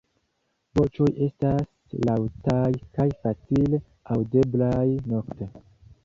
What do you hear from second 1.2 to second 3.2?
estas laŭtaj kaj